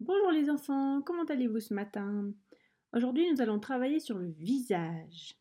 [0.00, 2.30] Bonjour les enfants, comment allez-vous ce matin?
[2.92, 5.40] Aujourd'hui nous allons travailler sur le visage.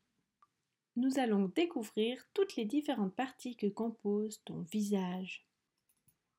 [0.95, 5.45] Nous allons découvrir toutes les différentes parties que compose ton visage.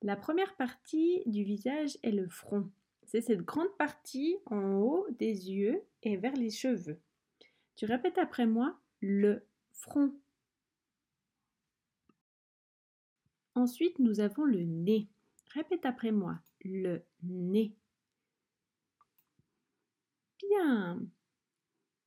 [0.00, 2.70] La première partie du visage est le front.
[3.04, 6.98] C'est cette grande partie en haut des yeux et vers les cheveux.
[7.76, 10.14] Tu répètes après moi le front.
[13.54, 15.06] Ensuite nous avons le nez.
[15.52, 17.76] Répète après moi le nez.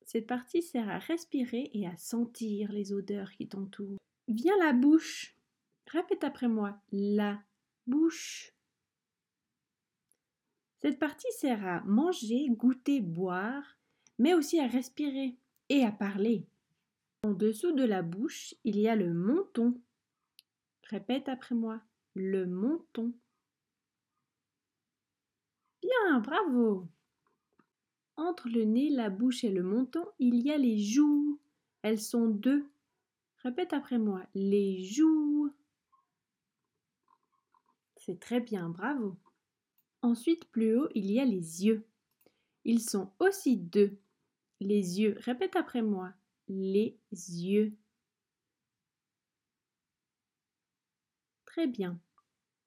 [0.04, 3.98] Cette partie sert à respirer et à sentir les odeurs qui t'entourent.
[4.26, 5.36] Viens la bouche.
[5.86, 6.80] Répète après moi.
[6.90, 7.40] La
[7.86, 8.52] bouche.
[10.80, 13.78] Cette partie sert à manger, goûter, boire,
[14.18, 15.36] mais aussi à respirer
[15.68, 16.46] et à parler.
[17.22, 19.80] En dessous de la bouche, il y a le menton.
[20.84, 21.80] Répète après moi.
[22.14, 23.12] Le menton.
[25.82, 26.88] Bien, bravo.
[28.20, 31.40] Entre le nez, la bouche et le menton, il y a les joues.
[31.80, 32.70] Elles sont deux.
[33.38, 34.26] Répète après moi.
[34.34, 35.50] Les joues.
[37.96, 39.16] C'est très bien, bravo.
[40.02, 41.86] Ensuite, plus haut, il y a les yeux.
[42.64, 43.98] Ils sont aussi deux.
[44.60, 45.16] Les yeux.
[45.20, 46.12] Répète après moi.
[46.46, 47.74] Les yeux.
[51.46, 51.98] Très bien.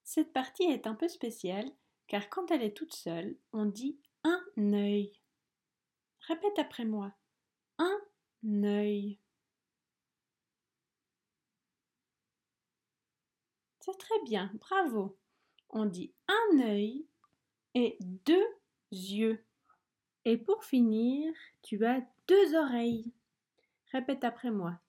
[0.04, 1.72] Cette partie est un peu spéciale
[2.08, 5.14] car quand elle est toute seule, on dit un œil.
[6.28, 7.12] Répète après moi.
[7.78, 8.00] Un
[8.64, 9.20] œil.
[13.80, 15.18] C'est très bien, bravo.
[15.70, 17.06] On dit un œil
[17.74, 18.48] et deux
[18.92, 19.44] yeux.
[20.24, 23.12] Et pour finir, tu as deux oreilles.
[23.92, 24.80] Répète après moi.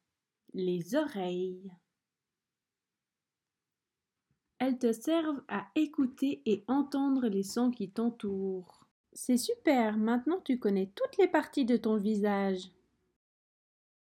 [0.52, 1.72] Les oreilles.
[4.60, 8.83] Elles te servent à écouter et entendre les sons qui t'entourent.
[9.14, 12.70] C'est super, maintenant tu connais toutes les parties de ton visage.